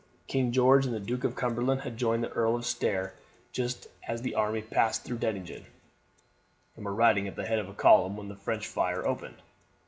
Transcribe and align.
King 0.25 0.51
George 0.51 0.87
and 0.87 0.95
the 0.95 0.99
Duke 0.99 1.23
of 1.23 1.35
Cumberland 1.35 1.81
had 1.81 1.95
joined 1.95 2.23
the 2.23 2.31
Earl 2.31 2.55
of 2.55 2.65
Stair 2.65 3.13
just 3.51 3.85
as 4.07 4.23
the 4.23 4.33
army 4.33 4.63
passed 4.63 5.03
through 5.05 5.19
Dettingen, 5.19 5.65
and 6.75 6.83
were 6.85 6.95
riding 6.95 7.27
at 7.27 7.35
the 7.35 7.45
head 7.45 7.59
of 7.59 7.67
the 7.67 7.73
column 7.73 8.17
when 8.17 8.27
the 8.27 8.35
French 8.35 8.65
fire 8.65 9.05
opened. 9.05 9.37